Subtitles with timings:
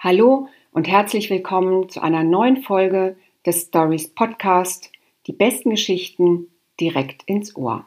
[0.00, 4.92] Hallo und herzlich willkommen zu einer neuen Folge des Stories Podcast,
[5.26, 6.46] die besten Geschichten
[6.78, 7.84] direkt ins Ohr.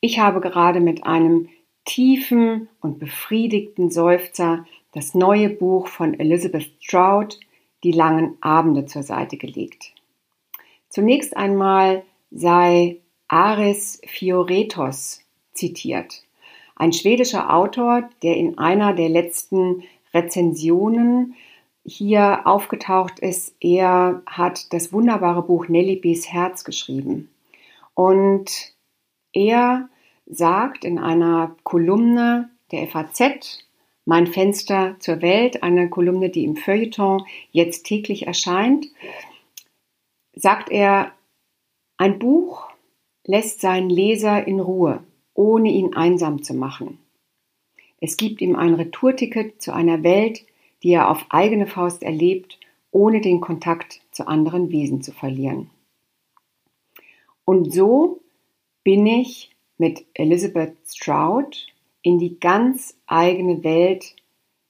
[0.00, 1.48] Ich habe gerade mit einem
[1.84, 7.38] tiefen und befriedigten Seufzer das neue Buch von Elizabeth Stroud,
[7.84, 9.94] Die langen Abende, zur Seite gelegt.
[10.88, 12.02] Zunächst einmal
[12.32, 12.96] sei
[13.28, 15.20] Aris Fioretos
[15.54, 16.24] zitiert.
[16.74, 19.84] Ein schwedischer Autor, der in einer der letzten
[20.16, 21.34] Rezensionen
[21.84, 23.54] hier aufgetaucht ist.
[23.60, 27.30] Er hat das wunderbare Buch Nelly B's Herz geschrieben.
[27.94, 28.72] Und
[29.32, 29.88] er
[30.26, 33.64] sagt in einer Kolumne der FAZ,
[34.04, 38.86] Mein Fenster zur Welt, eine Kolumne, die im Feuilleton jetzt täglich erscheint,
[40.34, 41.12] sagt er,
[41.96, 42.68] ein Buch
[43.24, 45.02] lässt seinen Leser in Ruhe,
[45.34, 46.98] ohne ihn einsam zu machen.
[48.00, 50.44] Es gibt ihm ein Retourticket zu einer Welt,
[50.82, 52.58] die er auf eigene Faust erlebt,
[52.90, 55.70] ohne den Kontakt zu anderen Wesen zu verlieren.
[57.44, 58.20] Und so
[58.84, 61.66] bin ich mit Elizabeth Stroud
[62.02, 64.14] in die ganz eigene Welt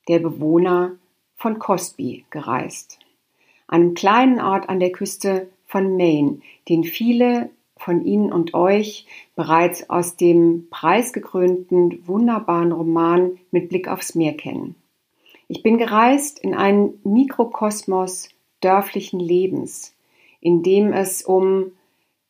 [0.08, 0.96] der Bewohner
[1.34, 2.98] von Cosby gereist,
[3.68, 9.88] einem kleinen Ort an der Küste von Maine, den viele von Ihnen und euch bereits
[9.90, 14.74] aus dem preisgekrönten, wunderbaren Roman mit Blick aufs Meer kennen.
[15.48, 19.94] Ich bin gereist in einen Mikrokosmos dörflichen Lebens,
[20.40, 21.72] in dem es um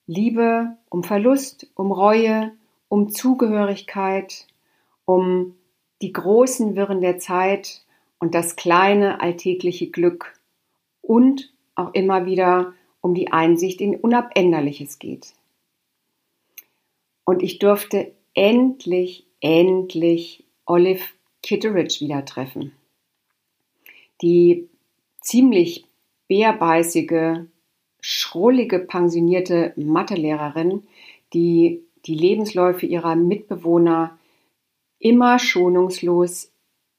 [0.07, 2.53] Liebe, um Verlust, um Reue,
[2.89, 4.47] um Zugehörigkeit,
[5.05, 5.55] um
[6.03, 7.83] die großen Wirren der Zeit
[8.19, 10.39] und das kleine alltägliche Glück
[11.01, 12.75] und auch immer wieder
[13.07, 15.33] um die Einsicht in Unabänderliches geht.
[17.25, 21.05] Und ich durfte endlich, endlich Olive
[21.41, 22.73] Kitteridge wieder treffen.
[24.23, 24.69] Die
[25.21, 25.85] ziemlich
[26.27, 27.45] bärbeißige,
[28.01, 30.83] schrullige, pensionierte Mathelehrerin,
[31.33, 34.19] die die Lebensläufe ihrer Mitbewohner
[34.99, 36.51] immer schonungslos,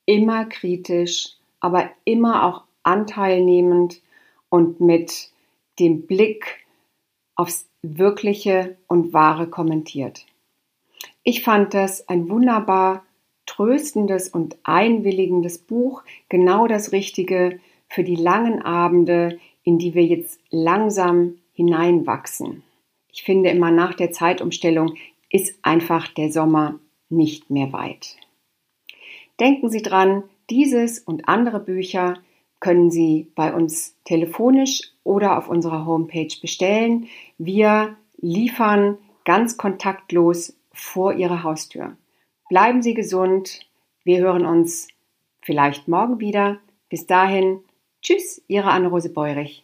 [0.05, 4.01] immer kritisch, aber immer auch anteilnehmend
[4.47, 5.31] und mit
[5.79, 6.65] dem Blick
[7.35, 10.25] aufs Wirkliche und Wahre kommentiert.
[11.23, 13.05] Ich fand das ein wunderbar
[13.45, 20.39] tröstendes und einwilligendes Buch, genau das Richtige für die langen Abende, in die wir jetzt
[20.49, 22.63] langsam hineinwachsen.
[23.11, 24.95] Ich finde immer nach der Zeitumstellung
[25.29, 28.17] ist einfach der Sommer nicht mehr weit.
[29.39, 32.19] Denken Sie dran, dieses und andere Bücher
[32.59, 37.07] können Sie bei uns telefonisch oder auf unserer Homepage bestellen.
[37.38, 41.97] Wir liefern ganz kontaktlos vor Ihrer Haustür.
[42.50, 43.59] Bleiben Sie gesund.
[44.03, 44.88] Wir hören uns
[45.41, 46.59] vielleicht morgen wieder.
[46.90, 47.59] Bis dahin,
[48.01, 49.63] tschüss, Ihre Anne-Rose Beurich.